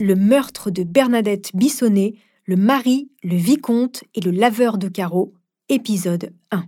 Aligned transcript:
Le 0.00 0.16
meurtre 0.16 0.72
de 0.72 0.82
Bernadette 0.82 1.52
Bissonnet, 1.54 2.14
le 2.46 2.56
mari, 2.56 3.12
le 3.22 3.36
vicomte 3.36 4.02
et 4.16 4.20
le 4.20 4.32
laveur 4.32 4.76
de 4.76 4.88
carreaux, 4.88 5.34
épisode 5.68 6.32
1. 6.50 6.64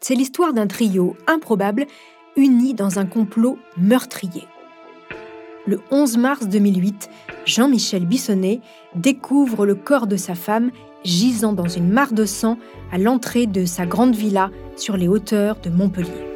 C'est 0.00 0.14
l'histoire 0.14 0.52
d'un 0.52 0.68
trio 0.68 1.16
improbable 1.26 1.88
uni 2.36 2.74
dans 2.74 3.00
un 3.00 3.06
complot 3.06 3.58
meurtrier. 3.76 4.44
Le 5.66 5.80
11 5.90 6.16
mars 6.18 6.46
2008, 6.46 7.10
Jean-Michel 7.44 8.06
Bissonnet 8.06 8.60
découvre 8.94 9.66
le 9.66 9.74
corps 9.74 10.06
de 10.06 10.16
sa 10.16 10.36
femme 10.36 10.70
gisant 11.02 11.54
dans 11.54 11.66
une 11.66 11.90
mare 11.90 12.12
de 12.12 12.24
sang 12.24 12.56
à 12.92 12.98
l'entrée 12.98 13.48
de 13.48 13.64
sa 13.64 13.84
grande 13.84 14.14
villa 14.14 14.52
sur 14.76 14.96
les 14.96 15.08
hauteurs 15.08 15.56
de 15.60 15.70
Montpellier. 15.70 16.35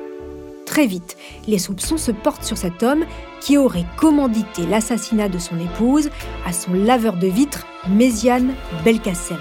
Très 0.71 0.87
vite, 0.87 1.17
les 1.49 1.59
soupçons 1.59 1.97
se 1.97 2.13
portent 2.13 2.45
sur 2.45 2.57
cet 2.57 2.85
homme 2.85 3.05
qui 3.41 3.59
aurait 3.59 3.87
commandité 3.97 4.67
l'assassinat 4.67 5.29
de 5.29 5.39
son 5.39 5.59
épouse 5.59 6.11
à 6.47 6.53
son 6.53 6.75
laveur 6.75 7.17
de 7.17 7.27
vitres, 7.27 7.67
Méziane 7.89 8.55
Belkacem. 8.85 9.41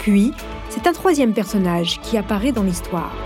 Puis, 0.00 0.32
c'est 0.68 0.86
un 0.86 0.92
troisième 0.92 1.32
personnage 1.32 2.02
qui 2.02 2.18
apparaît 2.18 2.52
dans 2.52 2.64
l'histoire, 2.64 3.16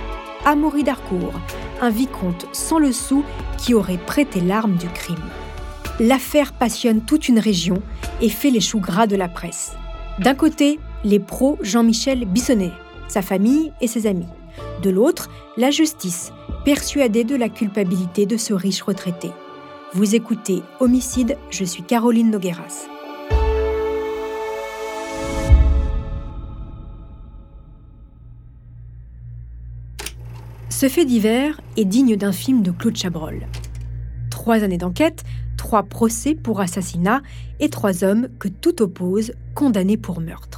Amaury 0.45 0.85
d'Harcourt, 0.85 1.33
un 1.81 1.91
vicomte 1.91 2.47
sans 2.53 2.79
le 2.79 2.93
sou 2.93 3.25
qui 3.59 3.75
aurait 3.75 3.99
prêté 3.99 4.41
l'arme 4.41 4.77
du 4.77 4.87
crime. 4.87 5.17
L'affaire 5.99 6.53
passionne 6.53 7.01
toute 7.01 7.29
une 7.29 7.41
région 7.41 7.83
et 8.21 8.29
fait 8.29 8.51
les 8.51 8.61
choux 8.61 8.79
gras 8.79 9.09
de 9.09 9.17
la 9.17 9.29
presse. 9.29 9.73
D'un 10.21 10.37
côté, 10.37 10.79
les 11.03 11.19
pros 11.19 11.59
Jean-Michel 11.61 12.25
Bissonnet, 12.25 12.73
sa 13.09 13.21
famille 13.21 13.73
et 13.81 13.89
ses 13.89 14.07
amis. 14.07 14.29
De 14.81 14.91
l'autre, 14.91 15.29
la 15.57 15.73
justice, 15.73 16.31
persuadée 16.67 17.23
de 17.23 17.37
la 17.37 17.49
culpabilité 17.49 18.27
de 18.27 18.37
ce 18.37 18.53
riche 18.53 18.83
retraité. 18.83 19.31
Vous 19.95 20.17
écoutez 20.17 20.65
Homicide, 20.81 21.39
je 21.49 21.63
suis 21.63 21.85
Caroline 21.85 22.29
Nogueras. 22.29 22.89
Ce 30.69 30.89
fait 30.89 31.05
divers 31.05 31.61
est 31.77 31.85
digne 31.85 32.17
d'un 32.17 32.33
film 32.33 32.63
de 32.63 32.73
Claude 32.73 32.97
Chabrol. 32.97 33.47
Trois 34.29 34.65
années 34.65 34.77
d'enquête, 34.77 35.23
trois 35.57 35.85
procès 35.85 36.35
pour 36.35 36.61
assassinat 36.61 37.23
et 37.61 37.69
trois 37.69 38.03
hommes 38.03 38.27
que 38.41 38.49
tout 38.49 38.83
oppose 38.83 39.35
condamnés 39.55 39.97
pour 39.97 40.21
meurtre. 40.21 40.56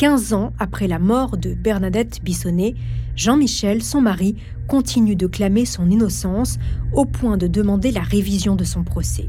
15 0.00 0.32
ans 0.32 0.54
après 0.58 0.88
la 0.88 0.98
mort 0.98 1.36
de 1.36 1.52
Bernadette 1.52 2.20
Bissonnet, 2.22 2.74
Jean-Michel, 3.16 3.82
son 3.82 4.00
mari, 4.00 4.34
continue 4.66 5.14
de 5.14 5.26
clamer 5.26 5.66
son 5.66 5.90
innocence 5.90 6.56
au 6.94 7.04
point 7.04 7.36
de 7.36 7.46
demander 7.46 7.90
la 7.90 8.00
révision 8.00 8.56
de 8.56 8.64
son 8.64 8.82
procès. 8.82 9.28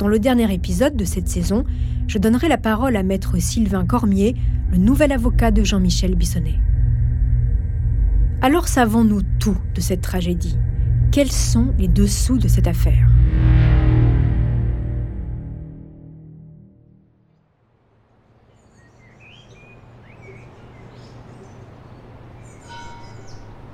Dans 0.00 0.08
le 0.08 0.18
dernier 0.18 0.52
épisode 0.52 0.96
de 0.96 1.04
cette 1.04 1.28
saison, 1.28 1.64
je 2.08 2.18
donnerai 2.18 2.48
la 2.48 2.58
parole 2.58 2.96
à 2.96 3.04
maître 3.04 3.38
Sylvain 3.38 3.86
Cormier, 3.86 4.34
le 4.72 4.78
nouvel 4.78 5.12
avocat 5.12 5.52
de 5.52 5.62
Jean-Michel 5.62 6.16
Bissonnet. 6.16 6.58
Alors 8.42 8.66
savons-nous 8.66 9.22
tout 9.38 9.56
de 9.76 9.80
cette 9.80 10.00
tragédie? 10.00 10.58
Quels 11.12 11.30
sont 11.30 11.72
les 11.78 11.86
dessous 11.86 12.38
de 12.38 12.48
cette 12.48 12.66
affaire? 12.66 13.08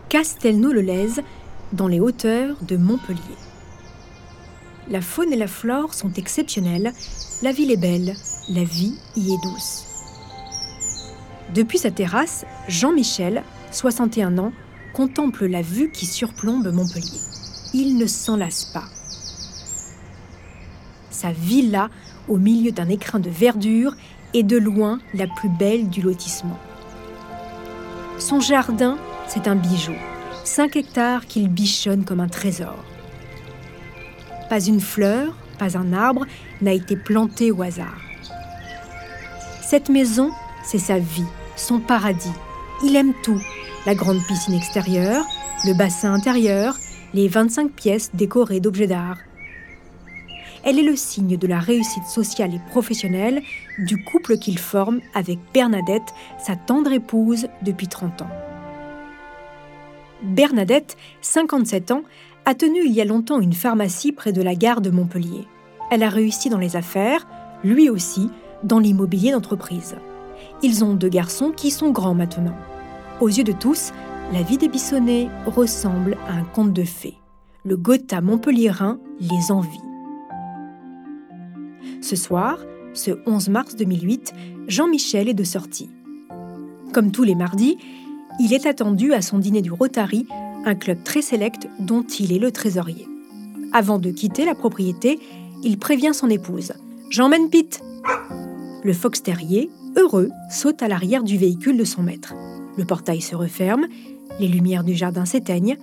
Castelnau-le-Lez, 0.08 1.20
dans 1.72 1.88
les 1.88 1.98
hauteurs 1.98 2.56
de 2.62 2.76
Montpellier. 2.76 3.18
La 4.88 5.00
faune 5.00 5.32
et 5.32 5.36
la 5.36 5.48
flore 5.48 5.94
sont 5.94 6.12
exceptionnelles, 6.12 6.92
la 7.42 7.50
ville 7.50 7.72
est 7.72 7.76
belle, 7.76 8.14
la 8.50 8.62
vie 8.62 8.94
y 9.16 9.32
est 9.32 9.42
douce. 9.42 9.84
Depuis 11.52 11.78
sa 11.78 11.90
terrasse, 11.90 12.46
Jean-Michel, 12.68 13.42
61 13.72 14.38
ans, 14.38 14.52
contemple 14.94 15.46
la 15.46 15.60
vue 15.60 15.90
qui 15.90 16.06
surplombe 16.06 16.68
Montpellier. 16.72 17.20
Il 17.74 17.98
ne 17.98 18.06
s'en 18.06 18.36
lasse 18.36 18.66
pas. 18.66 18.84
Sa 21.10 21.32
villa, 21.32 21.90
au 22.28 22.36
milieu 22.36 22.70
d'un 22.70 22.88
écrin 22.88 23.18
de 23.18 23.30
verdure, 23.30 23.96
est 24.34 24.44
de 24.44 24.56
loin 24.56 25.00
la 25.14 25.26
plus 25.26 25.48
belle 25.48 25.88
du 25.88 26.00
lotissement. 26.00 26.58
Son 28.18 28.38
jardin, 28.38 28.98
c'est 29.28 29.48
un 29.48 29.56
bijou. 29.56 29.94
5 30.44 30.76
hectares 30.76 31.26
qu'il 31.26 31.48
bichonne 31.48 32.04
comme 32.04 32.20
un 32.20 32.28
trésor. 32.28 32.76
Pas 34.48 34.60
une 34.60 34.80
fleur, 34.80 35.34
pas 35.58 35.76
un 35.76 35.92
arbre 35.92 36.24
n'a 36.62 36.72
été 36.72 36.96
planté 36.96 37.50
au 37.50 37.62
hasard. 37.62 38.00
Cette 39.62 39.88
maison, 39.88 40.30
c'est 40.62 40.78
sa 40.78 40.98
vie, 40.98 41.24
son 41.56 41.80
paradis. 41.80 42.32
Il 42.84 42.94
aime 42.94 43.12
tout, 43.22 43.40
la 43.86 43.94
grande 43.94 44.24
piscine 44.28 44.54
extérieure, 44.54 45.24
le 45.64 45.76
bassin 45.76 46.12
intérieur, 46.12 46.76
les 47.14 47.26
25 47.26 47.72
pièces 47.72 48.10
décorées 48.14 48.60
d'objets 48.60 48.86
d'art. 48.86 49.18
Elle 50.62 50.78
est 50.78 50.84
le 50.84 50.96
signe 50.96 51.36
de 51.36 51.46
la 51.46 51.58
réussite 51.58 52.06
sociale 52.06 52.54
et 52.54 52.60
professionnelle 52.70 53.42
du 53.78 54.02
couple 54.04 54.36
qu'il 54.38 54.58
forme 54.58 55.00
avec 55.14 55.38
Bernadette, 55.54 56.12
sa 56.38 56.56
tendre 56.56 56.92
épouse 56.92 57.46
depuis 57.62 57.88
30 57.88 58.22
ans. 58.22 58.45
Bernadette, 60.22 60.96
57 61.20 61.90
ans, 61.90 62.02
a 62.44 62.54
tenu 62.54 62.84
il 62.84 62.92
y 62.92 63.00
a 63.00 63.04
longtemps 63.04 63.40
une 63.40 63.52
pharmacie 63.52 64.12
près 64.12 64.32
de 64.32 64.42
la 64.42 64.54
gare 64.54 64.80
de 64.80 64.90
Montpellier. 64.90 65.46
Elle 65.90 66.02
a 66.02 66.08
réussi 66.08 66.48
dans 66.48 66.58
les 66.58 66.76
affaires, 66.76 67.26
lui 67.64 67.90
aussi, 67.90 68.30
dans 68.62 68.78
l'immobilier 68.78 69.32
d'entreprise. 69.32 69.96
Ils 70.62 70.84
ont 70.84 70.94
deux 70.94 71.08
garçons 71.08 71.50
qui 71.50 71.70
sont 71.70 71.90
grands 71.90 72.14
maintenant. 72.14 72.56
Aux 73.20 73.28
yeux 73.28 73.44
de 73.44 73.52
tous, 73.52 73.92
la 74.32 74.42
vie 74.42 74.58
des 74.58 74.68
Bissonnets 74.68 75.28
ressemble 75.46 76.16
à 76.28 76.34
un 76.34 76.44
conte 76.44 76.72
de 76.72 76.84
fées. 76.84 77.18
Le 77.64 77.76
Gotha 77.76 78.20
montpelliérain 78.20 78.98
les 79.20 79.50
envie. 79.50 79.80
Ce 82.00 82.16
soir, 82.16 82.58
ce 82.94 83.10
11 83.26 83.48
mars 83.48 83.76
2008, 83.76 84.32
Jean-Michel 84.68 85.28
est 85.28 85.34
de 85.34 85.44
sortie. 85.44 85.90
Comme 86.92 87.12
tous 87.12 87.24
les 87.24 87.34
mardis, 87.34 87.78
il 88.38 88.52
est 88.52 88.66
attendu 88.66 89.12
à 89.12 89.22
son 89.22 89.38
dîner 89.38 89.62
du 89.62 89.72
Rotary, 89.72 90.26
un 90.64 90.74
club 90.74 91.02
très 91.04 91.22
sélect 91.22 91.68
dont 91.78 92.02
il 92.02 92.32
est 92.32 92.38
le 92.38 92.50
trésorier. 92.50 93.06
Avant 93.72 93.98
de 93.98 94.10
quitter 94.10 94.44
la 94.44 94.54
propriété, 94.54 95.18
il 95.62 95.78
prévient 95.78 96.12
son 96.12 96.28
épouse. 96.28 96.72
J'emmène 97.10 97.50
Pete 97.50 97.80
Le 98.84 98.92
fox 98.92 99.22
terrier, 99.22 99.70
heureux, 99.96 100.30
saute 100.50 100.82
à 100.82 100.88
l'arrière 100.88 101.22
du 101.22 101.38
véhicule 101.38 101.76
de 101.76 101.84
son 101.84 102.02
maître. 102.02 102.34
Le 102.76 102.84
portail 102.84 103.20
se 103.20 103.34
referme, 103.34 103.86
les 104.38 104.48
lumières 104.48 104.84
du 104.84 104.94
jardin 104.94 105.24
s'éteignent. 105.24 105.76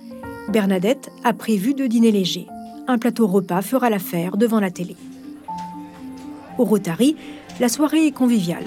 Bernadette 0.48 1.10
a 1.24 1.32
prévu 1.32 1.74
de 1.74 1.86
dîner 1.86 2.12
léger. 2.12 2.46
Un 2.86 2.98
plateau 2.98 3.26
repas 3.26 3.62
fera 3.62 3.90
l'affaire 3.90 4.36
devant 4.36 4.60
la 4.60 4.70
télé. 4.70 4.96
Au 6.58 6.64
Rotary, 6.64 7.16
la 7.58 7.68
soirée 7.68 8.06
est 8.06 8.12
conviviale. 8.12 8.64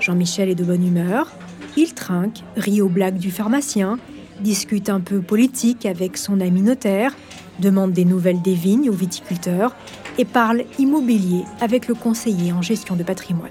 Jean-Michel 0.00 0.48
est 0.48 0.54
de 0.54 0.64
bonne 0.64 0.86
humeur. 0.86 1.32
Il 1.76 1.94
trinque, 1.94 2.42
rit 2.56 2.80
aux 2.80 2.88
blagues 2.88 3.18
du 3.18 3.30
pharmacien, 3.30 3.98
discute 4.40 4.88
un 4.88 5.00
peu 5.00 5.20
politique 5.20 5.86
avec 5.86 6.16
son 6.16 6.40
ami 6.40 6.62
notaire, 6.62 7.14
demande 7.58 7.92
des 7.92 8.04
nouvelles 8.04 8.42
des 8.42 8.54
vignes 8.54 8.90
aux 8.90 8.94
viticulteurs 8.94 9.74
et 10.16 10.24
parle 10.24 10.64
immobilier 10.78 11.44
avec 11.60 11.88
le 11.88 11.94
conseiller 11.94 12.52
en 12.52 12.62
gestion 12.62 12.96
de 12.96 13.02
patrimoine. 13.02 13.50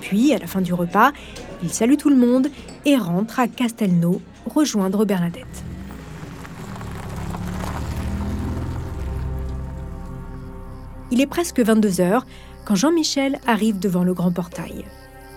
Puis, 0.00 0.32
à 0.32 0.38
la 0.38 0.46
fin 0.46 0.60
du 0.60 0.74
repas, 0.74 1.12
il 1.62 1.70
salue 1.70 1.96
tout 1.96 2.10
le 2.10 2.16
monde 2.16 2.48
et 2.84 2.96
rentre 2.96 3.38
à 3.38 3.48
Castelnau 3.48 4.20
rejoindre 4.46 5.04
Bernadette. 5.04 5.64
Il 11.12 11.20
est 11.20 11.26
presque 11.26 11.60
22 11.60 12.00
heures 12.00 12.26
quand 12.64 12.74
Jean-Michel 12.74 13.38
arrive 13.46 13.78
devant 13.78 14.02
le 14.02 14.14
grand 14.14 14.32
portail. 14.32 14.84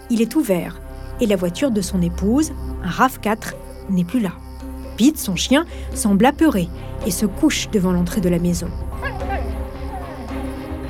Il 0.09 0.21
est 0.21 0.35
ouvert 0.35 0.79
et 1.21 1.25
la 1.25 1.35
voiture 1.35 1.71
de 1.71 1.81
son 1.81 2.01
épouse, 2.01 2.53
un 2.83 2.89
RAV4, 2.89 3.53
n'est 3.89 4.03
plus 4.03 4.19
là. 4.19 4.31
Pete, 4.97 5.17
son 5.17 5.35
chien, 5.35 5.65
semble 5.93 6.25
apeuré 6.25 6.67
et 7.05 7.11
se 7.11 7.25
couche 7.25 7.69
devant 7.69 7.91
l'entrée 7.91 8.21
de 8.21 8.29
la 8.29 8.39
maison. 8.39 8.69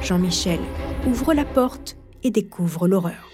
Jean-Michel 0.02 0.60
ouvre 1.08 1.34
la 1.34 1.46
porte 1.46 1.98
et 2.24 2.32
découvre 2.32 2.88
l'horreur. 2.88 3.30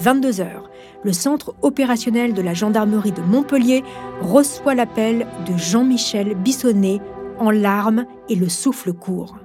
22 0.00 0.40
heures, 0.40 0.70
le 1.04 1.12
centre 1.12 1.54
opérationnel 1.62 2.32
de 2.32 2.42
la 2.42 2.54
gendarmerie 2.54 3.12
de 3.12 3.20
Montpellier 3.20 3.82
reçoit 4.20 4.74
l'appel 4.74 5.26
de 5.46 5.56
Jean-Michel 5.56 6.34
Bissonnet 6.34 7.00
en 7.38 7.50
larmes 7.50 8.06
et 8.28 8.34
le 8.34 8.48
souffle 8.48 8.92
court. 8.92 9.36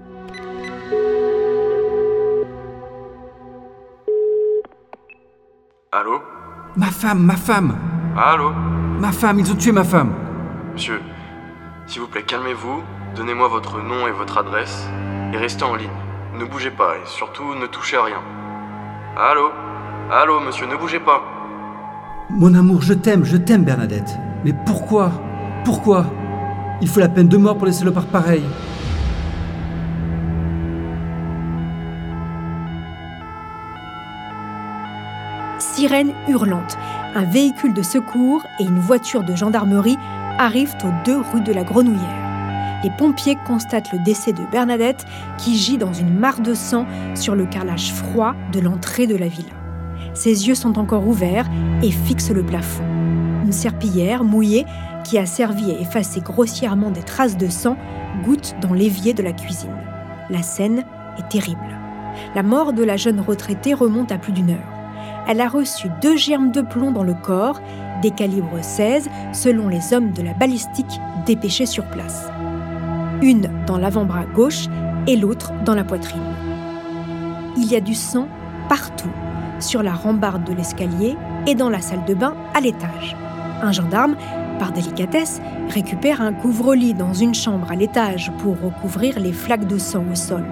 Allô 5.95 6.23
Ma 6.75 6.87
femme, 6.87 7.19
ma 7.19 7.35
femme 7.35 7.75
Allô 8.17 8.51
Ma 8.99 9.11
femme, 9.11 9.37
ils 9.37 9.51
ont 9.51 9.55
tué 9.55 9.71
ma 9.71 9.83
femme 9.83 10.11
Monsieur, 10.73 10.99
s'il 11.85 12.01
vous 12.01 12.07
plaît, 12.07 12.23
calmez-vous, 12.23 12.81
donnez-moi 13.15 13.47
votre 13.47 13.79
nom 13.79 14.07
et 14.07 14.11
votre 14.11 14.39
adresse, 14.39 14.87
et 15.31 15.37
restez 15.37 15.63
en 15.63 15.75
ligne. 15.75 15.91
Ne 16.39 16.45
bougez 16.45 16.71
pas, 16.71 16.95
et 16.95 17.05
surtout 17.05 17.53
ne 17.53 17.67
touchez 17.67 17.97
à 17.97 18.05
rien. 18.05 18.21
Allô 19.15 19.51
Allô, 20.11 20.39
monsieur, 20.39 20.65
ne 20.65 20.75
bougez 20.75 20.99
pas. 20.99 21.21
Mon 22.31 22.55
amour, 22.55 22.81
je 22.81 22.95
t'aime, 22.95 23.23
je 23.23 23.37
t'aime, 23.37 23.63
Bernadette. 23.63 24.17
Mais 24.43 24.55
pourquoi? 24.65 25.11
Pourquoi? 25.63 26.07
Il 26.81 26.87
faut 26.87 27.01
la 27.01 27.09
peine 27.09 27.27
de 27.27 27.37
mort 27.37 27.55
pour 27.55 27.67
laisser 27.67 27.85
le 27.85 27.93
part 27.93 28.07
pareil. 28.07 28.43
Sirène 35.73 36.13
hurlante, 36.27 36.77
un 37.15 37.23
véhicule 37.23 37.73
de 37.73 37.81
secours 37.81 38.43
et 38.59 38.63
une 38.63 38.77
voiture 38.77 39.23
de 39.23 39.35
gendarmerie 39.35 39.97
arrivent 40.37 40.75
aux 40.83 41.03
deux 41.03 41.19
rues 41.19 41.41
de 41.41 41.51
la 41.51 41.63
Grenouillère. 41.63 42.79
Les 42.83 42.91
pompiers 42.91 43.37
constatent 43.47 43.91
le 43.91 43.97
décès 43.97 44.33
de 44.33 44.43
Bernadette 44.51 45.03
qui 45.39 45.57
gît 45.57 45.79
dans 45.79 45.91
une 45.91 46.13
mare 46.13 46.41
de 46.41 46.53
sang 46.53 46.85
sur 47.15 47.33
le 47.33 47.47
carrelage 47.47 47.91
froid 47.91 48.35
de 48.51 48.59
l'entrée 48.59 49.07
de 49.07 49.15
la 49.15 49.27
villa. 49.27 49.53
Ses 50.13 50.47
yeux 50.47 50.53
sont 50.53 50.77
encore 50.77 51.07
ouverts 51.07 51.49
et 51.81 51.89
fixent 51.89 52.29
le 52.29 52.43
plafond. 52.43 52.83
Une 53.43 53.51
serpillière 53.51 54.23
mouillée 54.23 54.67
qui 55.03 55.17
a 55.17 55.25
servi 55.25 55.71
à 55.71 55.79
effacer 55.79 56.21
grossièrement 56.21 56.91
des 56.91 57.01
traces 57.01 57.35
de 57.35 57.49
sang 57.49 57.77
goutte 58.23 58.55
dans 58.61 58.73
l'évier 58.73 59.15
de 59.15 59.23
la 59.23 59.33
cuisine. 59.33 59.75
La 60.29 60.43
scène 60.43 60.83
est 61.17 61.29
terrible. 61.29 61.79
La 62.35 62.43
mort 62.43 62.73
de 62.73 62.83
la 62.83 62.95
jeune 62.95 63.19
retraitée 63.19 63.73
remonte 63.73 64.11
à 64.11 64.19
plus 64.19 64.33
d'une 64.33 64.51
heure. 64.51 64.82
Elle 65.27 65.41
a 65.41 65.47
reçu 65.47 65.87
deux 66.01 66.17
germes 66.17 66.51
de 66.51 66.61
plomb 66.61 66.91
dans 66.91 67.03
le 67.03 67.13
corps, 67.13 67.61
des 68.01 68.11
calibres 68.11 68.61
16 68.61 69.09
selon 69.31 69.69
les 69.69 69.93
hommes 69.93 70.11
de 70.11 70.21
la 70.21 70.33
balistique 70.33 70.99
dépêchés 71.25 71.65
sur 71.65 71.85
place. 71.85 72.27
Une 73.21 73.49
dans 73.65 73.77
l'avant-bras 73.77 74.25
gauche 74.25 74.67
et 75.07 75.15
l'autre 75.15 75.53
dans 75.63 75.75
la 75.75 75.83
poitrine. 75.83 76.21
Il 77.55 77.71
y 77.71 77.75
a 77.75 77.79
du 77.79 77.93
sang 77.93 78.27
partout, 78.67 79.11
sur 79.59 79.83
la 79.83 79.93
rambarde 79.93 80.43
de 80.43 80.53
l'escalier 80.53 81.15
et 81.47 81.55
dans 81.55 81.69
la 81.69 81.81
salle 81.81 82.03
de 82.05 82.13
bain 82.13 82.35
à 82.53 82.59
l'étage. 82.59 83.15
Un 83.61 83.71
gendarme, 83.71 84.15
par 84.59 84.73
délicatesse, 84.73 85.41
récupère 85.69 86.21
un 86.21 86.33
couvre-lit 86.33 86.93
dans 86.93 87.13
une 87.13 87.33
chambre 87.33 87.71
à 87.71 87.75
l'étage 87.75 88.31
pour 88.39 88.59
recouvrir 88.59 89.19
les 89.19 89.31
flaques 89.31 89.67
de 89.67 89.77
sang 89.77 90.03
au 90.11 90.15
sol. 90.15 90.43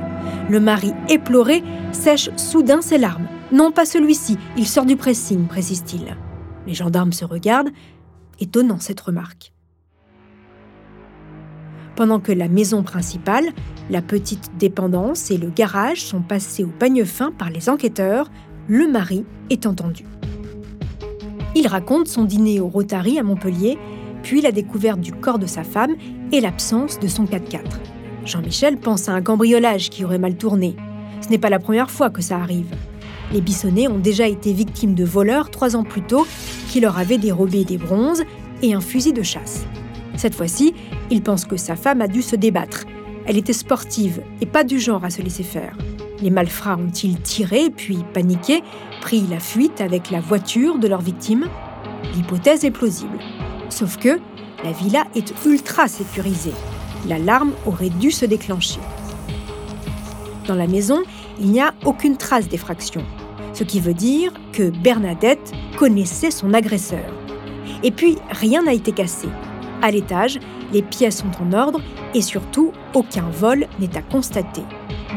Le 0.49 0.59
mari 0.59 0.93
éploré 1.09 1.63
sèche 1.91 2.29
soudain 2.37 2.81
ses 2.81 2.97
larmes. 2.97 3.27
Non, 3.51 3.71
pas 3.71 3.85
celui-ci, 3.85 4.37
il 4.57 4.65
sort 4.65 4.85
du 4.85 4.95
pressing, 4.95 5.45
précise-t-il. 5.47 6.15
Les 6.65 6.73
gendarmes 6.73 7.11
se 7.11 7.25
regardent, 7.25 7.71
étonnant 8.39 8.79
cette 8.79 9.01
remarque. 9.01 9.51
Pendant 11.95 12.19
que 12.19 12.31
la 12.31 12.47
maison 12.47 12.81
principale, 12.81 13.49
la 13.89 14.01
petite 14.01 14.57
dépendance 14.57 15.31
et 15.31 15.37
le 15.37 15.49
garage 15.49 16.03
sont 16.03 16.21
passés 16.21 16.63
au 16.63 16.69
pagne 16.69 17.03
fin 17.03 17.31
par 17.31 17.49
les 17.49 17.69
enquêteurs, 17.69 18.31
le 18.67 18.87
mari 18.87 19.25
est 19.49 19.65
entendu. 19.65 20.05
Il 21.53 21.67
raconte 21.67 22.07
son 22.07 22.23
dîner 22.23 22.61
au 22.61 22.69
Rotary 22.69 23.19
à 23.19 23.23
Montpellier, 23.23 23.77
puis 24.23 24.39
la 24.39 24.53
découverte 24.53 25.01
du 25.01 25.11
corps 25.11 25.39
de 25.39 25.45
sa 25.45 25.63
femme 25.63 25.95
et 26.31 26.39
l'absence 26.39 26.99
de 26.99 27.07
son 27.07 27.25
4x4. 27.25 27.59
Jean-Michel 28.25 28.77
pense 28.77 29.09
à 29.09 29.13
un 29.13 29.21
cambriolage 29.21 29.89
qui 29.89 30.05
aurait 30.05 30.19
mal 30.19 30.37
tourné. 30.37 30.77
Ce 31.19 31.29
n'est 31.29 31.37
pas 31.37 31.49
la 31.49 31.59
première 31.59 31.91
fois 31.91 32.09
que 32.09 32.21
ça 32.21 32.37
arrive. 32.37 32.73
Les 33.33 33.41
Bissonnets 33.41 33.87
ont 33.87 33.97
déjà 33.97 34.27
été 34.27 34.51
victimes 34.51 34.93
de 34.93 35.05
voleurs 35.05 35.49
trois 35.51 35.75
ans 35.75 35.83
plus 35.83 36.01
tôt 36.01 36.27
qui 36.69 36.81
leur 36.81 36.97
avaient 36.97 37.17
dérobé 37.17 37.63
des 37.63 37.77
bronzes 37.77 38.23
et 38.61 38.73
un 38.73 38.81
fusil 38.81 39.13
de 39.13 39.23
chasse. 39.23 39.65
Cette 40.17 40.35
fois-ci, 40.35 40.73
il 41.09 41.21
pense 41.21 41.45
que 41.45 41.57
sa 41.57 41.75
femme 41.75 42.01
a 42.01 42.07
dû 42.07 42.21
se 42.21 42.35
débattre. 42.35 42.85
Elle 43.25 43.37
était 43.37 43.53
sportive 43.53 44.21
et 44.41 44.45
pas 44.45 44.63
du 44.63 44.79
genre 44.79 45.05
à 45.05 45.09
se 45.09 45.21
laisser 45.21 45.43
faire. 45.43 45.77
Les 46.21 46.29
malfrats 46.29 46.77
ont-ils 46.77 47.19
tiré, 47.21 47.69
puis 47.69 47.99
paniqué, 48.13 48.61
pris 48.99 49.21
la 49.29 49.39
fuite 49.39 49.81
avec 49.81 50.11
la 50.11 50.19
voiture 50.19 50.77
de 50.77 50.87
leur 50.87 51.01
victime 51.01 51.47
L'hypothèse 52.15 52.65
est 52.65 52.71
plausible. 52.71 53.17
Sauf 53.69 53.97
que 53.97 54.19
la 54.63 54.71
villa 54.71 55.05
est 55.15 55.33
ultra 55.45 55.87
sécurisée. 55.87 56.53
L'alarme 57.07 57.53
aurait 57.65 57.89
dû 57.89 58.11
se 58.11 58.25
déclencher. 58.25 58.79
Dans 60.47 60.55
la 60.55 60.67
maison, 60.67 61.01
il 61.39 61.51
n'y 61.51 61.61
a 61.61 61.73
aucune 61.85 62.17
trace 62.17 62.47
d'effraction, 62.47 63.03
ce 63.53 63.63
qui 63.63 63.79
veut 63.79 63.93
dire 63.93 64.33
que 64.53 64.69
Bernadette 64.69 65.51
connaissait 65.77 66.31
son 66.31 66.53
agresseur. 66.53 67.13
Et 67.83 67.91
puis, 67.91 68.17
rien 68.29 68.63
n'a 68.63 68.73
été 68.73 68.91
cassé. 68.91 69.27
À 69.81 69.91
l'étage, 69.91 70.39
les 70.73 70.81
pièces 70.81 71.17
sont 71.17 71.43
en 71.43 71.53
ordre 71.53 71.81
et 72.13 72.21
surtout, 72.21 72.71
aucun 72.93 73.29
vol 73.29 73.67
n'est 73.79 73.97
à 73.97 74.01
constater. 74.01 74.63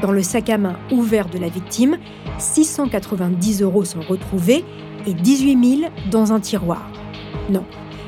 Dans 0.03 0.13
le 0.13 0.23
sac 0.23 0.51
à 0.51 0.59
main 0.59 0.77
ouvert 0.91 1.29
de 1.29 1.39
la 1.39 1.49
victime, 1.49 1.99
690 2.39 3.63
euros 3.63 3.85
sont 3.85 4.01
retrouvés 4.01 4.65
et 5.07 5.15
18 5.15 5.79
000 5.81 5.91
dans 6.11 6.33
un 6.33 6.41
tiroir. 6.41 6.91
Non, 7.51 7.65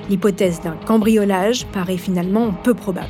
l'hypothèse 0.09 0.61
d'un 0.61 0.77
cambriolage 0.87 1.67
paraît 1.67 1.99
finalement 1.99 2.53
peu 2.53 2.75
probable. 2.75 3.09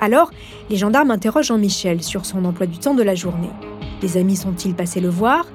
Alors, 0.00 0.30
les 0.68 0.76
gendarmes 0.76 1.10
interrogent 1.10 1.46
Jean-Michel 1.46 2.02
sur 2.02 2.26
son 2.26 2.44
emploi 2.44 2.66
du 2.66 2.78
temps 2.78 2.94
de 2.94 3.02
la 3.02 3.14
journée. 3.14 3.50
Les 4.04 4.18
amis 4.18 4.36
sont-ils 4.36 4.74
passés 4.74 5.00
le 5.00 5.08
voir? 5.08 5.46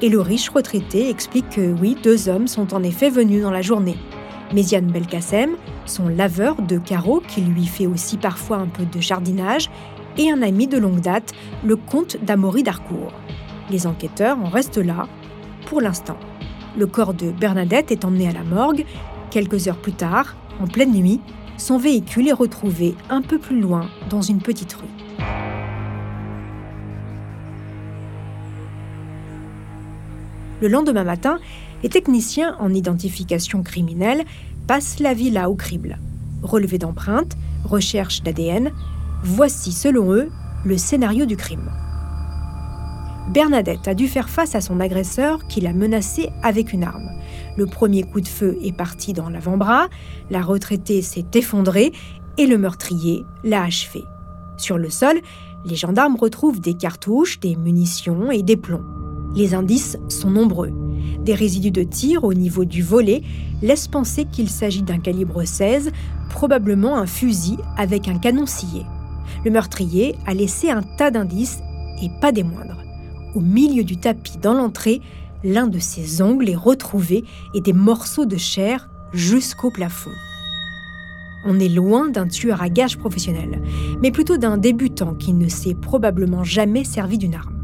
Et 0.00 0.08
le 0.08 0.20
riche 0.20 0.48
retraité 0.48 1.10
explique 1.10 1.48
que 1.50 1.72
oui, 1.72 1.96
deux 2.00 2.28
hommes 2.28 2.46
sont 2.46 2.72
en 2.72 2.84
effet 2.84 3.10
venus 3.10 3.42
dans 3.42 3.50
la 3.50 3.62
journée. 3.62 3.96
Méziane 4.54 4.86
Belkacem, 4.86 5.56
son 5.86 6.06
laveur 6.06 6.62
de 6.62 6.78
carreaux 6.78 7.20
qui 7.26 7.40
lui 7.40 7.66
fait 7.66 7.88
aussi 7.88 8.16
parfois 8.16 8.58
un 8.58 8.68
peu 8.68 8.84
de 8.84 9.00
jardinage, 9.00 9.70
et 10.18 10.30
un 10.30 10.40
ami 10.40 10.68
de 10.68 10.78
longue 10.78 11.00
date, 11.00 11.32
le 11.64 11.74
comte 11.74 12.16
d'Amaury 12.22 12.62
d'Harcourt. 12.62 13.12
Les 13.70 13.88
enquêteurs 13.88 14.38
en 14.38 14.48
restent 14.48 14.78
là, 14.78 15.08
pour 15.66 15.80
l'instant. 15.80 16.18
Le 16.78 16.86
corps 16.86 17.12
de 17.12 17.32
Bernadette 17.32 17.90
est 17.90 18.04
emmené 18.04 18.28
à 18.28 18.32
la 18.32 18.44
morgue. 18.44 18.86
Quelques 19.32 19.66
heures 19.66 19.80
plus 19.80 19.94
tard, 19.94 20.36
en 20.60 20.68
pleine 20.68 20.92
nuit, 20.92 21.20
son 21.56 21.76
véhicule 21.76 22.28
est 22.28 22.32
retrouvé 22.32 22.94
un 23.08 23.20
peu 23.20 23.38
plus 23.38 23.60
loin, 23.60 23.88
dans 24.10 24.22
une 24.22 24.40
petite 24.40 24.74
rue. 24.74 25.09
Le 30.60 30.68
lendemain 30.68 31.04
matin, 31.04 31.38
les 31.82 31.88
techniciens 31.88 32.54
en 32.58 32.74
identification 32.74 33.62
criminelle 33.62 34.24
passent 34.66 35.00
la 35.00 35.14
villa 35.14 35.48
au 35.48 35.54
crible. 35.54 35.98
Relevé 36.42 36.78
d'empreintes, 36.78 37.36
recherche 37.64 38.22
d'ADN, 38.22 38.70
voici 39.22 39.72
selon 39.72 40.12
eux 40.12 40.28
le 40.64 40.76
scénario 40.76 41.24
du 41.24 41.36
crime. 41.36 41.70
Bernadette 43.32 43.88
a 43.88 43.94
dû 43.94 44.08
faire 44.08 44.28
face 44.28 44.54
à 44.54 44.60
son 44.60 44.80
agresseur 44.80 45.46
qui 45.46 45.60
l'a 45.60 45.72
menacée 45.72 46.30
avec 46.42 46.72
une 46.72 46.84
arme. 46.84 47.08
Le 47.56 47.66
premier 47.66 48.02
coup 48.02 48.20
de 48.20 48.28
feu 48.28 48.58
est 48.62 48.76
parti 48.76 49.12
dans 49.12 49.30
l'avant-bras, 49.30 49.88
la 50.30 50.42
retraitée 50.42 51.00
s'est 51.00 51.26
effondrée 51.34 51.92
et 52.38 52.46
le 52.46 52.58
meurtrier 52.58 53.24
l'a 53.44 53.62
achevé. 53.62 54.04
Sur 54.56 54.78
le 54.78 54.90
sol, 54.90 55.20
les 55.64 55.76
gendarmes 55.76 56.16
retrouvent 56.16 56.60
des 56.60 56.74
cartouches, 56.74 57.40
des 57.40 57.56
munitions 57.56 58.30
et 58.30 58.42
des 58.42 58.56
plombs. 58.56 58.99
Les 59.34 59.54
indices 59.54 59.96
sont 60.08 60.30
nombreux. 60.30 60.72
Des 61.24 61.34
résidus 61.34 61.70
de 61.70 61.82
tir 61.82 62.24
au 62.24 62.34
niveau 62.34 62.64
du 62.64 62.82
volet 62.82 63.22
laissent 63.62 63.88
penser 63.88 64.24
qu'il 64.24 64.48
s'agit 64.48 64.82
d'un 64.82 64.98
calibre 64.98 65.44
16, 65.44 65.90
probablement 66.30 66.96
un 66.96 67.06
fusil 67.06 67.58
avec 67.76 68.08
un 68.08 68.18
canon 68.18 68.46
scié. 68.46 68.84
Le 69.44 69.50
meurtrier 69.50 70.16
a 70.26 70.34
laissé 70.34 70.70
un 70.70 70.82
tas 70.82 71.10
d'indices 71.10 71.60
et 72.02 72.08
pas 72.20 72.32
des 72.32 72.42
moindres. 72.42 72.82
Au 73.34 73.40
milieu 73.40 73.84
du 73.84 73.98
tapis 73.98 74.38
dans 74.38 74.54
l'entrée, 74.54 75.00
l'un 75.44 75.68
de 75.68 75.78
ses 75.78 76.22
ongles 76.22 76.48
est 76.48 76.56
retrouvé 76.56 77.24
et 77.54 77.60
des 77.60 77.72
morceaux 77.72 78.26
de 78.26 78.36
chair 78.36 78.88
jusqu'au 79.12 79.70
plafond. 79.70 80.10
On 81.46 81.58
est 81.58 81.68
loin 81.68 82.08
d'un 82.08 82.26
tueur 82.26 82.60
à 82.60 82.68
gages 82.68 82.98
professionnel, 82.98 83.62
mais 84.02 84.10
plutôt 84.10 84.36
d'un 84.36 84.58
débutant 84.58 85.14
qui 85.14 85.32
ne 85.32 85.48
s'est 85.48 85.74
probablement 85.74 86.44
jamais 86.44 86.84
servi 86.84 87.16
d'une 87.16 87.34
arme. 87.34 87.59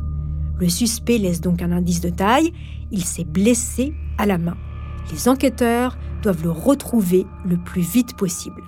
Le 0.59 0.69
suspect 0.69 1.19
laisse 1.19 1.41
donc 1.41 1.61
un 1.63 1.73
indice 1.73 2.01
de 2.01 2.09
taille, 2.09 2.53
il 2.91 3.05
s'est 3.05 3.25
blessé 3.25 3.93
à 4.19 4.27
la 4.27 4.39
main. 4.39 4.57
Les 5.13 5.29
enquêteurs 5.29 5.99
doivent 6.23 6.43
le 6.43 6.51
retrouver 6.51 7.27
le 7.45 7.57
plus 7.57 7.83
vite 7.83 8.17
possible. 8.17 8.63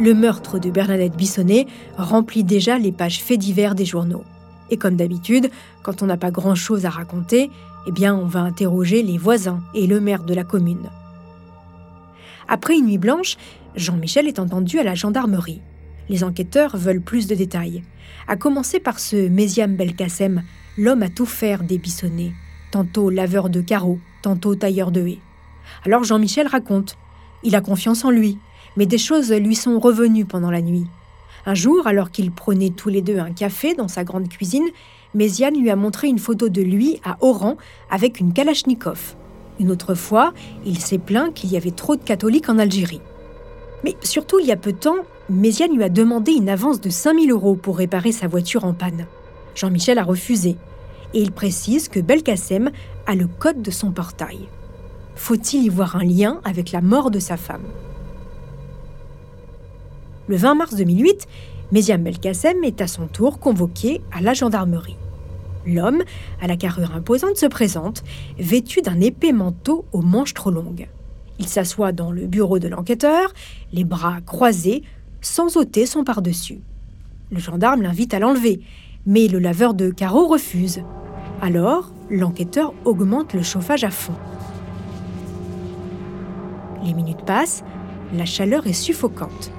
Le 0.00 0.12
meurtre 0.12 0.58
de 0.58 0.70
Bernadette 0.70 1.16
Bissonnet 1.16 1.66
remplit 1.96 2.44
déjà 2.44 2.78
les 2.78 2.92
pages 2.92 3.22
faits 3.22 3.38
divers 3.38 3.74
des 3.74 3.84
journaux. 3.84 4.24
Et 4.70 4.76
comme 4.76 4.96
d'habitude, 4.96 5.50
quand 5.82 6.02
on 6.02 6.06
n'a 6.06 6.16
pas 6.16 6.30
grand-chose 6.30 6.84
à 6.84 6.90
raconter, 6.90 7.50
eh 7.86 7.92
bien 7.92 8.14
on 8.14 8.26
va 8.26 8.40
interroger 8.40 9.02
les 9.02 9.18
voisins 9.18 9.62
et 9.74 9.86
le 9.86 10.00
maire 10.00 10.24
de 10.24 10.34
la 10.34 10.44
commune. 10.44 10.90
Après 12.48 12.76
une 12.76 12.86
nuit 12.86 12.98
blanche, 12.98 13.36
Jean-Michel 13.76 14.26
est 14.26 14.38
entendu 14.38 14.78
à 14.78 14.84
la 14.84 14.94
gendarmerie. 14.94 15.62
Les 16.08 16.24
enquêteurs 16.24 16.76
veulent 16.76 17.00
plus 17.00 17.26
de 17.26 17.34
détails. 17.34 17.82
À 18.28 18.36
commencer 18.36 18.80
par 18.80 18.98
ce 18.98 19.28
Méziam 19.28 19.74
Belkacem, 19.74 20.42
l'homme 20.76 21.02
à 21.02 21.08
tout 21.08 21.26
faire 21.26 21.62
des 21.62 21.78
Bissonnets, 21.78 22.32
tantôt 22.70 23.10
laveur 23.10 23.48
de 23.48 23.60
carreaux, 23.60 23.98
tantôt 24.22 24.54
tailleur 24.54 24.90
de 24.90 25.06
haies. 25.06 25.20
Alors 25.84 26.04
Jean-Michel 26.04 26.46
raconte. 26.46 26.96
Il 27.42 27.54
a 27.54 27.60
confiance 27.60 28.04
en 28.04 28.10
lui, 28.10 28.38
mais 28.76 28.86
des 28.86 28.98
choses 28.98 29.32
lui 29.32 29.54
sont 29.54 29.78
revenues 29.78 30.24
pendant 30.24 30.50
la 30.50 30.62
nuit. 30.62 30.86
Un 31.46 31.54
jour, 31.54 31.86
alors 31.86 32.10
qu'ils 32.10 32.30
prenaient 32.30 32.70
tous 32.70 32.88
les 32.88 33.02
deux 33.02 33.18
un 33.18 33.32
café 33.32 33.74
dans 33.74 33.88
sa 33.88 34.04
grande 34.04 34.28
cuisine, 34.28 34.64
Méziane 35.14 35.60
lui 35.60 35.70
a 35.70 35.76
montré 35.76 36.08
une 36.08 36.18
photo 36.18 36.48
de 36.48 36.62
lui 36.62 37.00
à 37.04 37.18
Oran 37.20 37.56
avec 37.90 38.18
une 38.18 38.32
Kalachnikov. 38.32 39.14
Une 39.60 39.70
autre 39.70 39.94
fois, 39.94 40.32
il 40.66 40.78
s'est 40.78 40.98
plaint 40.98 41.32
qu'il 41.32 41.52
y 41.52 41.56
avait 41.56 41.70
trop 41.70 41.96
de 41.96 42.02
catholiques 42.02 42.48
en 42.48 42.58
Algérie. 42.58 43.00
Mais 43.84 43.94
surtout, 44.02 44.40
il 44.40 44.46
y 44.46 44.52
a 44.52 44.56
peu 44.56 44.72
de 44.72 44.78
temps, 44.78 44.96
Méziane 45.30 45.74
lui 45.74 45.82
a 45.82 45.88
demandé 45.88 46.32
une 46.32 46.50
avance 46.50 46.82
de 46.82 46.90
5000 46.90 47.30
euros 47.30 47.54
pour 47.54 47.78
réparer 47.78 48.12
sa 48.12 48.28
voiture 48.28 48.64
en 48.64 48.74
panne. 48.74 49.06
Jean-Michel 49.54 49.98
a 49.98 50.04
refusé. 50.04 50.56
Et 51.14 51.20
il 51.20 51.32
précise 51.32 51.88
que 51.88 52.00
Belkacem 52.00 52.70
a 53.06 53.14
le 53.14 53.26
code 53.26 53.62
de 53.62 53.70
son 53.70 53.90
portail. 53.90 54.48
Faut-il 55.14 55.64
y 55.64 55.68
voir 55.70 55.96
un 55.96 56.04
lien 56.04 56.40
avec 56.44 56.72
la 56.72 56.82
mort 56.82 57.10
de 57.10 57.20
sa 57.20 57.38
femme? 57.38 57.64
Le 60.26 60.36
20 60.36 60.56
mars 60.56 60.74
2008, 60.74 61.26
Méziane 61.72 62.02
Belkacem 62.02 62.62
est 62.62 62.82
à 62.82 62.86
son 62.86 63.06
tour 63.06 63.38
convoqué 63.38 64.02
à 64.12 64.20
la 64.20 64.34
gendarmerie. 64.34 64.98
L'homme, 65.66 66.02
à 66.42 66.46
la 66.46 66.56
carrure 66.56 66.94
imposante, 66.94 67.36
se 67.36 67.46
présente, 67.46 68.02
vêtu 68.38 68.82
d'un 68.82 69.00
épais 69.00 69.32
manteau 69.32 69.86
aux 69.92 70.02
manches 70.02 70.34
trop 70.34 70.50
longues. 70.50 70.88
Il 71.38 71.48
s'assoit 71.48 71.92
dans 71.92 72.12
le 72.12 72.26
bureau 72.26 72.58
de 72.58 72.68
l'enquêteur, 72.68 73.32
les 73.72 73.84
bras 73.84 74.20
croisés, 74.20 74.82
sans 75.24 75.56
ôter 75.56 75.86
son 75.86 76.04
par-dessus. 76.04 76.60
Le 77.30 77.38
gendarme 77.38 77.82
l'invite 77.82 78.14
à 78.14 78.18
l'enlever, 78.18 78.60
mais 79.06 79.26
le 79.26 79.38
laveur 79.38 79.74
de 79.74 79.90
carreaux 79.90 80.28
refuse. 80.28 80.82
Alors, 81.40 81.92
l'enquêteur 82.10 82.72
augmente 82.84 83.34
le 83.34 83.42
chauffage 83.42 83.84
à 83.84 83.90
fond. 83.90 84.14
Les 86.84 86.94
minutes 86.94 87.24
passent, 87.24 87.64
la 88.12 88.24
chaleur 88.24 88.66
est 88.66 88.72
suffocante. 88.72 89.50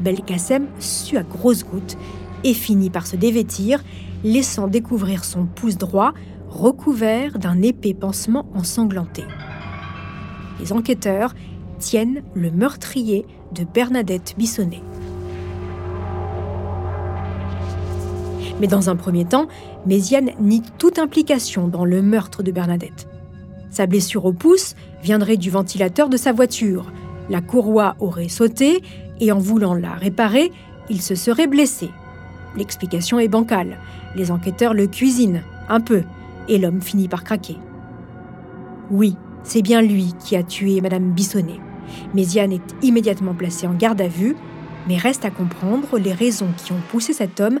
Belkacem 0.00 0.66
sue 0.80 1.16
à 1.16 1.22
grosses 1.22 1.64
gouttes 1.64 1.96
et 2.44 2.54
finit 2.54 2.90
par 2.90 3.06
se 3.06 3.16
dévêtir, 3.16 3.82
laissant 4.24 4.68
découvrir 4.68 5.24
son 5.24 5.46
pouce 5.46 5.78
droit 5.78 6.12
recouvert 6.48 7.38
d'un 7.38 7.62
épais 7.62 7.94
pansement 7.94 8.46
ensanglanté 8.54 9.24
les 10.60 10.72
enquêteurs 10.72 11.34
tiennent 11.78 12.22
le 12.34 12.50
meurtrier 12.50 13.26
de 13.52 13.64
Bernadette 13.64 14.34
Bissonnet. 14.36 14.82
Mais 18.60 18.66
dans 18.66 18.90
un 18.90 18.96
premier 18.96 19.24
temps, 19.24 19.46
Méziane 19.86 20.30
nie 20.40 20.62
toute 20.78 20.98
implication 20.98 21.68
dans 21.68 21.84
le 21.84 22.02
meurtre 22.02 22.42
de 22.42 22.50
Bernadette. 22.50 23.08
Sa 23.70 23.86
blessure 23.86 24.24
au 24.24 24.32
pouce 24.32 24.74
viendrait 25.02 25.36
du 25.36 25.50
ventilateur 25.50 26.08
de 26.08 26.16
sa 26.16 26.32
voiture. 26.32 26.92
La 27.30 27.40
courroie 27.40 27.96
aurait 28.00 28.28
sauté 28.28 28.82
et 29.20 29.30
en 29.32 29.38
voulant 29.38 29.74
la 29.74 29.92
réparer, 29.92 30.50
il 30.88 31.02
se 31.02 31.14
serait 31.14 31.46
blessé. 31.46 31.90
L'explication 32.56 33.18
est 33.18 33.28
bancale. 33.28 33.78
Les 34.16 34.30
enquêteurs 34.30 34.74
le 34.74 34.86
cuisinent, 34.86 35.42
un 35.68 35.80
peu, 35.80 36.02
et 36.48 36.58
l'homme 36.58 36.80
finit 36.80 37.08
par 37.08 37.24
craquer. 37.24 37.58
Oui, 38.90 39.16
c'est 39.42 39.62
bien 39.62 39.82
lui 39.82 40.14
qui 40.18 40.34
a 40.34 40.42
tué 40.42 40.80
Madame 40.80 41.12
Bissonnet. 41.12 41.60
Méziane 42.14 42.52
est 42.52 42.74
immédiatement 42.82 43.34
placé 43.34 43.66
en 43.66 43.74
garde 43.74 44.00
à 44.00 44.08
vue, 44.08 44.34
mais 44.88 44.96
reste 44.96 45.24
à 45.24 45.30
comprendre 45.30 45.98
les 45.98 46.12
raisons 46.12 46.48
qui 46.56 46.72
ont 46.72 46.80
poussé 46.90 47.12
cet 47.12 47.40
homme 47.40 47.60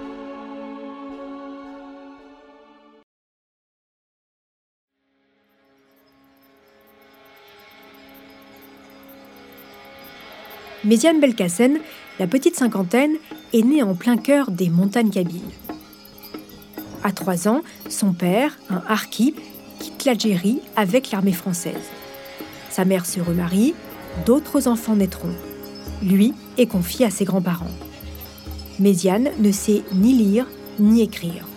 Méziane 10.83 11.19
Belkacem, 11.19 11.77
la 12.19 12.25
petite 12.25 12.55
cinquantaine, 12.55 13.13
est 13.53 13.61
née 13.61 13.83
en 13.83 13.93
plein 13.93 14.17
cœur 14.17 14.49
des 14.49 14.69
montagnes 14.69 15.11
kabyles. 15.11 15.41
À 17.03 17.11
trois 17.11 17.47
ans, 17.47 17.61
son 17.87 18.13
père, 18.13 18.57
un 18.71 18.81
harki, 18.87 19.35
quitte 19.77 20.05
l'Algérie 20.05 20.59
avec 20.75 21.11
l'armée 21.11 21.33
française. 21.33 21.75
Sa 22.71 22.83
mère 22.83 23.05
se 23.05 23.19
remarie, 23.19 23.75
d'autres 24.25 24.67
enfants 24.67 24.95
naîtront. 24.95 25.35
Lui 26.01 26.33
est 26.57 26.65
confié 26.65 27.05
à 27.05 27.11
ses 27.11 27.25
grands-parents. 27.25 27.77
Méziane 28.79 29.29
ne 29.37 29.51
sait 29.51 29.83
ni 29.93 30.13
lire 30.13 30.47
ni 30.79 31.03
écrire. 31.03 31.47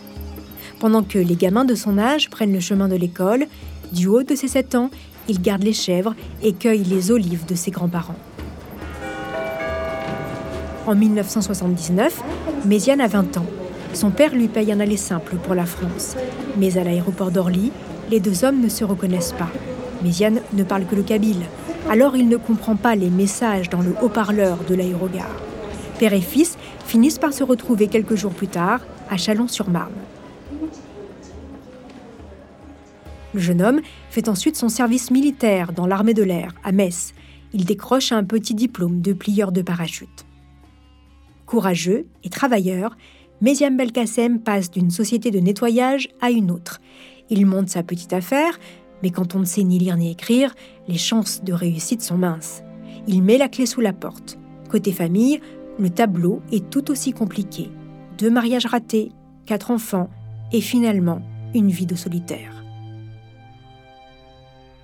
Pendant 0.81 1.03
que 1.03 1.19
les 1.19 1.37
gamins 1.37 1.65
de 1.65 1.75
son 1.75 1.97
âge 1.97 2.29
prennent 2.29 2.53
le 2.53 2.61
chemin 2.61 2.89
de 2.89 2.97
l'école, 2.97 3.47
du 3.91 4.07
haut 4.07 4.23
de 4.23 4.35
ses 4.35 4.49
sept 4.49 4.75
ans, 4.75 4.91
il 5.29 5.41
garde 5.41 5.63
les 5.63 5.73
chèvres 5.73 6.15
et 6.43 6.53
cueille 6.53 6.85
les 6.85 7.11
olives 7.11 7.47
de 7.47 7.55
ses 7.55 7.71
grands-parents. 7.71 8.19
En 10.87 10.95
1979, 10.95 12.23
Méziane 12.67 13.01
a 13.01 13.07
20 13.07 13.39
ans. 13.39 13.47
Son 13.95 14.11
père 14.11 14.35
lui 14.35 14.49
paye 14.49 14.71
un 14.71 14.81
aller 14.81 14.99
simple 14.99 15.37
pour 15.37 15.55
la 15.55 15.65
France. 15.65 16.15
Mais 16.59 16.77
à 16.77 16.85
l'aéroport 16.85 17.31
d'Orly, 17.31 17.73
les 18.11 18.21
deux 18.21 18.45
hommes 18.45 18.61
ne 18.61 18.69
se 18.69 18.85
reconnaissent 18.85 19.33
pas. 19.33 19.49
Méziane 20.03 20.41
ne 20.53 20.63
parle 20.63 20.85
que 20.85 20.95
le 20.95 21.03
kabyle. 21.03 21.41
Alors 21.89 22.17
il 22.17 22.29
ne 22.29 22.37
comprend 22.37 22.77
pas 22.77 22.97
les 22.97 23.09
messages 23.09 23.71
dans 23.71 23.81
le 23.81 23.95
haut-parleur 24.03 24.59
de 24.69 24.75
l'aérogare. 24.75 25.41
Père 25.99 26.13
et 26.13 26.21
fils 26.21 26.59
finissent 26.85 27.19
par 27.19 27.33
se 27.33 27.45
retrouver 27.45 27.89
quelques 27.89 28.17
jours 28.17 28.33
plus 28.33 28.49
tard 28.49 28.81
à 29.09 29.17
Chalon-sur-Marne. 29.17 29.93
Le 33.33 33.41
jeune 33.41 33.63
homme 33.63 33.81
fait 34.11 34.29
ensuite 34.29 34.57
son 34.57 34.69
service 34.69 35.11
militaire 35.11 35.73
dans 35.73 35.87
l'armée 35.87 36.15
de 36.15 36.23
l'air, 36.23 36.53
à 36.63 36.73
Metz. 36.73 37.15
Il 37.55 37.65
décroche 37.65 38.13
un 38.13 38.23
petit 38.23 38.55
diplôme 38.55 39.01
de 39.01 39.15
plieur 39.15 39.51
de 39.51 39.63
parachute. 39.63 40.27
Courageux 41.47 42.07
et 42.23 42.29
travailleur, 42.29 42.97
Méziane 43.41 43.77
Belkacem 43.77 44.41
passe 44.41 44.71
d'une 44.71 44.91
société 44.91 45.31
de 45.31 45.41
nettoyage 45.41 46.09
à 46.21 46.31
une 46.31 46.51
autre 46.51 46.81
il 47.31 47.47
monte 47.47 47.69
sa 47.69 47.83
petite 47.83 48.13
affaire, 48.13 48.59
mais 49.03 49.11
quand 49.11 49.35
on 49.35 49.41
ne 49.41 49.45
sait 49.45 49.65
ni 49.65 49.79
lire 49.79 49.97
ni 49.97 50.11
écrire, 50.11 50.55
les 50.89 50.99
chances 50.99 51.43
de 51.43 51.53
réussite 51.53 52.03
sont 52.03 52.19
minces. 52.19 52.63
Il 53.07 53.23
met 53.23 53.39
la 53.39 53.49
clé 53.49 53.67
sous 53.67 53.81
la 53.81 53.93
porte. 53.93 54.39
Côté 54.69 54.93
famille, 54.93 55.41
le 55.79 55.91
tableau 55.91 56.43
est 56.53 56.69
tout 56.71 56.91
aussi 56.91 57.13
compliqué. 57.13 57.71
Deux 58.19 58.31
mariages 58.31 58.67
ratés, 58.67 59.13
quatre 59.47 59.71
enfants 59.71 60.11
et 60.53 60.61
finalement 60.61 61.23
une 61.55 61.71
vie 61.71 61.87
de 61.87 61.95
solitaire. 61.95 62.65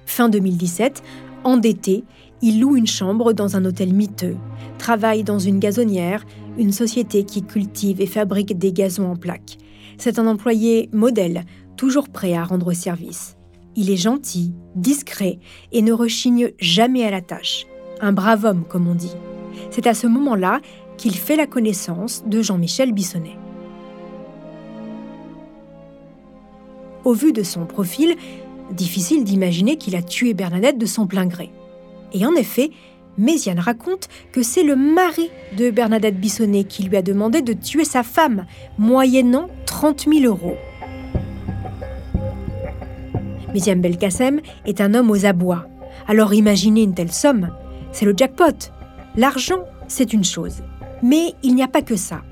Fin 0.07 0.29
2017, 0.29 1.02
endetté, 1.45 2.05
il 2.43 2.61
loue 2.61 2.76
une 2.76 2.87
chambre 2.87 3.33
dans 3.33 3.57
un 3.57 3.64
hôtel 3.64 3.93
miteux, 3.93 4.37
travaille 4.79 5.25
dans 5.25 5.38
une 5.38 5.59
gazonnière, 5.59 6.25
une 6.61 6.73
société 6.73 7.25
qui 7.25 7.43
cultive 7.43 8.02
et 8.02 8.07
fabrique 8.07 8.59
des 8.59 8.73
gazons 8.73 9.11
en 9.11 9.17
plaques. 9.17 9.57
C'est 9.97 10.19
un 10.19 10.26
employé 10.26 10.90
modèle, 10.93 11.45
toujours 11.79 12.11
prêt 12.11 12.35
à 12.35 12.45
rendre 12.45 12.75
service. 12.75 13.37
Il 13.76 13.90
est 13.90 13.97
gentil, 13.97 14.52
discret 14.76 15.38
et 15.73 15.81
ne 15.81 15.93
rechigne 15.93 16.50
jamais 16.59 17.05
à 17.05 17.11
la 17.11 17.23
tâche. 17.23 17.67
Un 18.02 18.12
brave 18.12 18.45
homme, 18.45 18.64
comme 18.69 18.88
on 18.88 18.95
dit. 18.95 19.14
C'est 19.71 19.87
à 19.87 19.95
ce 19.95 20.07
moment-là 20.07 20.61
qu'il 20.99 21.14
fait 21.14 21.37
la 21.37 21.47
connaissance 21.47 22.25
de 22.26 22.43
Jean-Michel 22.43 22.93
Bissonnet. 22.93 23.38
Au 27.05 27.14
vu 27.14 27.33
de 27.33 27.43
son 27.43 27.64
profil, 27.64 28.17
difficile 28.71 29.25
d'imaginer 29.25 29.79
qu'il 29.79 29.97
a 29.97 30.02
tué 30.02 30.35
Bernadette 30.35 30.76
de 30.76 30.87
son 30.87 31.07
plein 31.07 31.25
gré. 31.25 31.50
Et 32.12 32.26
en 32.26 32.35
effet, 32.35 32.71
Méziane 33.19 33.59
raconte 33.59 34.09
que 34.33 34.43
c'est 34.43 34.62
le 34.62 34.76
mari 34.76 35.31
de 35.57 35.71
Bernadette 35.71 36.19
Bissonnet 36.19 36.64
qui 36.64 36.85
lui 36.85 36.97
a 36.97 37.02
demandé 37.02 37.43
de 37.43 37.52
tuer 37.52 37.85
sa 37.85 38.02
femme, 38.02 38.47
moyennant 38.79 39.49
30 39.67 40.07
000 40.09 40.25
euros. 40.25 40.57
Méziane 43.52 43.81
Belkacem 43.81 44.40
est 44.64 44.81
un 44.81 44.95
homme 44.95 45.11
aux 45.11 45.26
abois. 45.26 45.67
Alors 46.07 46.35
imaginez 46.35 46.83
une 46.83 46.95
telle 46.95 47.12
somme. 47.12 47.50
C'est 47.93 48.05
le 48.05 48.14
jackpot. 48.17 48.71
L'argent, 49.17 49.64
c'est 49.88 50.12
une 50.12 50.25
chose. 50.25 50.62
Mais 51.02 51.35
il 51.43 51.55
n'y 51.55 51.62
a 51.62 51.69
pas 51.69 51.83
que 51.83 51.97
ça. 51.97 52.23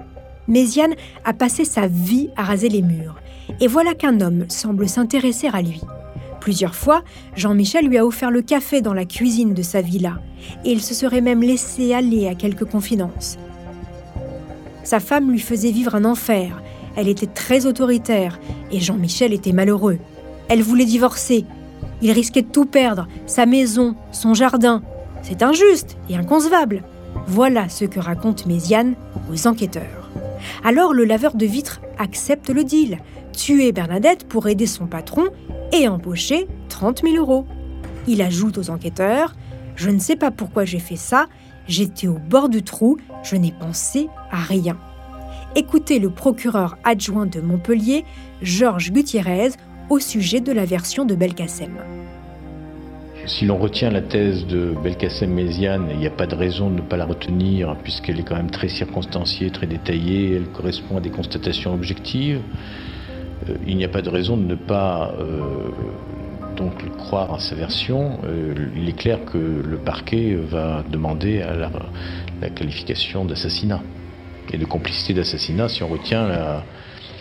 Méziane 0.47 0.95
a 1.25 1.33
passé 1.33 1.65
sa 1.65 1.87
vie 1.87 2.31
à 2.37 2.45
raser 2.45 2.69
les 2.69 2.83
murs. 2.83 3.17
Et 3.61 3.67
voilà 3.67 3.95
qu'un 3.95 4.21
homme 4.21 4.45
semble 4.49 4.89
s'intéresser 4.89 5.49
à 5.53 5.61
lui. 5.61 5.81
Plusieurs 6.41 6.75
fois, 6.75 7.03
Jean-Michel 7.37 7.87
lui 7.87 7.99
a 7.99 8.07
offert 8.07 8.31
le 8.31 8.43
café 8.43 8.81
dans 8.81 8.95
la 8.95 9.05
cuisine 9.05 9.55
de 9.55 9.63
sa 9.63 9.81
villa, 9.81 10.21
et 10.65 10.73
il 10.73 10.81
se 10.81 10.95
serait 10.95 11.21
même 11.21 11.43
laissé 11.43 11.93
aller 11.95 12.29
à 12.29 12.35
quelques 12.35 12.65
confidences. 12.65 13.39
Sa 14.85 15.01
femme 15.01 15.31
lui 15.31 15.41
faisait 15.41 15.71
vivre 15.71 15.95
un 15.95 16.05
enfer, 16.05 16.63
elle 16.97 17.09
était 17.09 17.27
très 17.27 17.67
autoritaire, 17.67 18.41
et 18.71 18.81
Jean-Michel 18.81 19.33
était 19.33 19.53
malheureux. 19.53 19.99
Elle 20.49 20.63
voulait 20.63 20.85
divorcer, 20.85 21.45
il 22.01 22.13
risquait 22.13 22.43
de 22.43 22.49
tout 22.49 22.65
perdre, 22.65 23.09
sa 23.27 23.47
maison, 23.47 23.97
son 24.13 24.35
jardin. 24.35 24.83
C'est 25.23 25.43
injuste 25.43 25.97
et 26.09 26.17
inconcevable. 26.17 26.83
Voilà 27.27 27.69
ce 27.69 27.85
que 27.85 28.01
raconte 28.01 28.47
Méziane 28.47 28.95
aux 29.33 29.47
enquêteurs. 29.47 30.11
Alors 30.65 30.95
le 30.95 31.05
laveur 31.05 31.35
de 31.35 31.47
vitres 31.47 31.81
accepte 31.99 32.51
le 32.51 32.65
deal, 32.65 32.99
tuer 33.33 33.73
Bernadette 33.73 34.27
pour 34.27 34.49
aider 34.49 34.67
son 34.67 34.87
patron 34.87 35.25
et 35.73 35.89
empocher 35.89 36.47
30 36.69 37.03
000 37.03 37.17
euros. 37.17 37.47
Il 38.07 38.23
ajoute 38.23 38.59
aux 38.59 38.71
enquêteurs 38.71 39.35
Je 39.77 39.91
ne 39.91 39.99
sais 39.99 40.17
pas 40.17 40.31
pourquoi 40.31 40.65
j'ai 40.65 40.79
fait 40.79 40.97
ça, 40.97 41.27
j'étais 41.67 42.09
au 42.09 42.19
bord 42.19 42.49
du 42.49 42.63
trou, 42.63 42.99
je 43.23 43.37
n'ai 43.37 43.53
pensé 43.53 44.09
à 44.31 44.39
rien. 44.39 44.77
Écoutez 45.57 45.99
le 45.99 46.11
procureur 46.11 46.77
adjoint 46.85 47.27
de 47.27 47.41
Montpellier, 47.41 48.05
Georges 48.43 48.93
Gutiérrez, 48.93 49.51
au 49.91 49.99
sujet 49.99 50.41
de 50.41 50.53
la 50.53 50.65
version 50.65 51.05
de 51.05 51.15
Belkacem. 51.15 51.79
Si 53.27 53.45
l'on 53.45 53.59
retient 53.59 53.91
la 53.91 54.01
thèse 54.01 54.47
de 54.47 54.75
Belkacem-Méziane, 54.83 55.89
il 55.91 55.99
n'y 55.99 56.07
a 56.07 56.11
pas 56.11 56.27
de 56.27 56.35
raison 56.35 56.71
de 56.71 56.77
ne 56.77 56.81
pas 56.81 56.97
la 56.97 57.05
retenir, 57.05 57.77
puisqu'elle 57.83 58.19
est 58.19 58.23
quand 58.23 58.37
même 58.37 58.51
très 58.51 58.69
circonstanciée, 58.69 59.51
très 59.51 59.67
détaillée, 59.67 60.35
elle 60.37 60.47
correspond 60.47 60.97
à 60.97 61.01
des 61.01 61.11
constatations 61.11 61.75
objectives. 61.75 62.41
Euh, 63.49 63.55
il 63.67 63.77
n'y 63.77 63.85
a 63.85 63.89
pas 63.89 64.03
de 64.03 64.09
raison 64.09 64.37
de 64.37 64.45
ne 64.45 64.55
pas 64.55 65.15
euh, 65.19 65.69
donc 66.57 66.75
croire 66.97 67.35
à 67.35 67.41
sa 67.41 67.55
version. 67.55 68.19
Euh, 68.25 68.55
il 68.77 68.89
est 68.89 68.97
clair 68.97 69.25
que 69.25 69.39
le 69.39 69.77
parquet 69.79 70.35
va 70.35 70.85
demander 70.91 71.39
la, 72.41 72.51
qualification 72.51 73.25
d'assassinat 73.25 73.83
et 74.53 74.59
de 74.59 74.65
complicité 74.65 75.15
d'assassinat 75.15 75.69
si 75.69 75.83
on 75.83 75.89
retient 75.89 76.29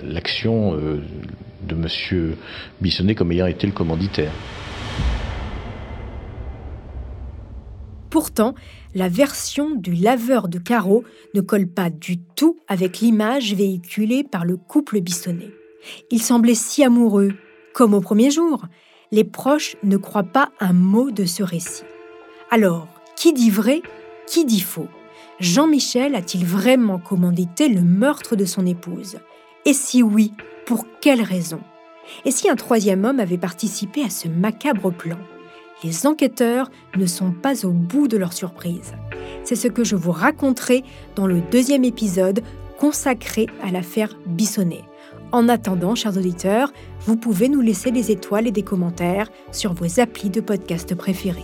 l'action 0.04 0.74
de 0.74 1.76
M. 1.76 2.36
Bissonnet 2.80 3.16
comme 3.16 3.32
ayant 3.32 3.48
été 3.48 3.68
le 3.68 3.74
commanditaire. 3.74 4.32
Pourtant, 8.10 8.56
la 8.96 9.10
version 9.10 9.76
du 9.76 9.94
laveur 9.94 10.48
de 10.48 10.60
carreaux 10.60 11.04
ne 11.34 11.42
colle 11.42 11.68
pas 11.68 11.90
du 11.90 12.18
tout 12.18 12.58
avec 12.68 13.00
l'image 13.00 13.54
véhiculée 13.54 14.24
par 14.24 14.46
le 14.46 14.56
couple 14.56 15.02
Bissonnet. 15.02 15.52
Ils 16.12 16.22
semblaient 16.22 16.56
si 16.56 16.84
amoureux, 16.84 17.34
comme 17.74 17.94
au 17.94 18.02
premier 18.02 18.32
jour. 18.32 18.64
Les 19.12 19.24
proches 19.24 19.78
ne 19.84 19.98
croient 19.98 20.24
pas 20.24 20.50
un 20.60 20.74
mot 20.74 21.12
de 21.12 21.26
ce 21.26 21.44
récit. 21.44 21.84
Alors, 22.52 22.88
qui 23.16 23.34
dit 23.34 23.50
vrai, 23.50 23.82
qui 24.26 24.46
dit 24.46 24.62
faux? 24.62 24.88
Jean-Michel 25.40 26.16
a-t-il 26.16 26.46
vraiment 26.46 26.98
commandité 26.98 27.70
le 27.70 27.82
meurtre 27.82 28.36
de 28.36 28.46
son 28.46 28.66
épouse? 28.66 29.20
Et 29.66 29.74
si 29.74 30.02
oui, 30.02 30.34
pour 30.66 30.86
quelle 31.02 31.22
raison? 31.22 31.60
Et 32.26 32.32
si 32.32 32.50
un 32.50 32.56
troisième 32.56 33.06
homme 33.06 33.20
avait 33.20 33.38
participé 33.38 34.04
à 34.04 34.10
ce 34.10 34.28
macabre 34.28 34.92
plan? 34.92 35.18
Les 35.84 36.08
enquêteurs 36.08 36.72
ne 36.98 37.06
sont 37.06 37.32
pas 37.32 37.66
au 37.66 37.72
bout 37.72 38.08
de 38.08 38.18
leur 38.18 38.34
surprise. 38.34 38.94
C'est 39.44 39.56
ce 39.56 39.68
que 39.68 39.84
je 39.84 39.96
vous 39.96 40.12
raconterai 40.12 40.84
dans 41.16 41.28
le 41.28 41.40
deuxième 41.40 41.84
épisode 41.84 42.42
consacré 42.80 43.48
à 43.62 43.72
l'affaire 43.72 44.18
Bissonnet. 44.26 44.84
En 45.32 45.50
attendant, 45.50 45.96
chers 45.96 46.18
auditeurs, 46.18 46.72
vous 47.02 47.18
pouvez 47.18 47.50
nous 47.50 47.62
laisser 47.62 47.92
des 47.92 48.12
étoiles 48.12 48.48
et 48.48 48.52
des 48.52 48.64
commentaires 48.64 49.30
sur 49.52 49.74
vos 49.74 50.00
applis 50.00 50.30
de 50.30 50.42
podcast 50.42 50.96
préférés. 50.96 51.44